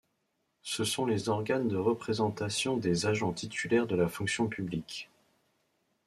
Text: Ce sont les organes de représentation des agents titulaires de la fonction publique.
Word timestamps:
Ce 0.63 0.83
sont 0.83 1.05
les 1.05 1.29
organes 1.29 1.67
de 1.67 1.77
représentation 1.77 2.75
des 2.75 3.05
agents 3.05 3.33
titulaires 3.33 3.85
de 3.85 3.95
la 3.95 4.07
fonction 4.07 4.47
publique. 4.47 5.11